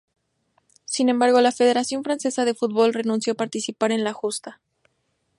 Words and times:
Sin 0.85 1.09
embargo 1.09 1.41
la 1.41 1.51
Federación 1.51 2.03
Francesa 2.03 2.43
de 2.43 2.55
Fútbol 2.55 2.95
renunció 2.95 3.33
a 3.33 3.35
participar 3.35 3.91
en 3.91 4.03
la 4.03 4.13
justa. 4.13 4.59